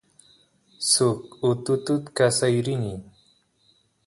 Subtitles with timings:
[0.91, 1.19] suk
[1.49, 2.93] ututut kasay rini